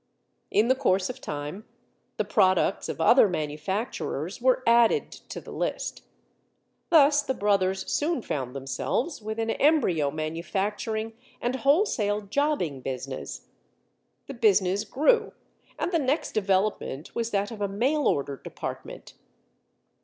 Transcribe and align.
In 0.49 0.67
the 0.67 0.73
course 0.73 1.11
of 1.11 1.21
time, 1.21 1.63
the 2.17 2.25
products 2.25 2.89
of 2.89 2.99
other 2.99 3.29
manufacturers 3.29 4.41
were 4.41 4.63
added 4.65 5.11
to 5.11 5.39
the 5.39 5.51
list. 5.51 6.05
Thus 6.89 7.21
the 7.21 7.35
brothers 7.35 7.87
soon 7.87 8.23
found 8.23 8.55
themselves 8.55 9.21
with 9.21 9.37
an 9.37 9.51
embryo 9.51 10.09
manufacturing 10.09 11.13
and 11.39 11.57
wholesale 11.57 12.21
jobbing 12.21 12.81
business. 12.81 13.45
The 14.25 14.33
business 14.33 14.85
grew, 14.85 15.33
and 15.77 15.91
the 15.91 15.99
next 15.99 16.31
development 16.31 17.13
was 17.13 17.29
that 17.29 17.51
of 17.51 17.61
a 17.61 17.67
mail 17.67 18.07
order 18.07 18.37
department. 18.37 19.13